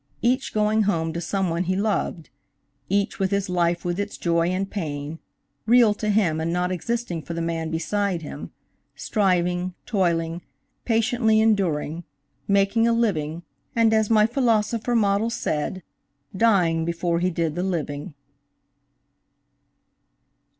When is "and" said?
4.47-4.67, 6.41-6.51, 13.75-13.93